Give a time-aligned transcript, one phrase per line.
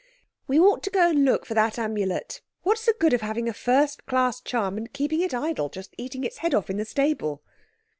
[0.47, 2.41] "We ought to go and look for that Amulet.
[2.63, 6.23] What's the good of having a first class charm and keeping it idle, just eating
[6.23, 7.43] its head off in the stable."